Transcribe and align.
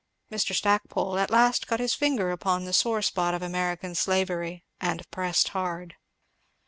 Mr. 0.31 0.55
Stackpole 0.55 1.19
at 1.19 1.29
last 1.29 1.67
got 1.67 1.79
his 1.79 1.93
finger 1.93 2.31
upon 2.31 2.65
the 2.65 2.73
sore 2.73 3.03
spot 3.03 3.35
of 3.35 3.43
American 3.43 3.93
slavery, 3.93 4.63
and 4.79 5.07
pressed 5.11 5.49
it 5.49 5.51
hard. 5.51 5.93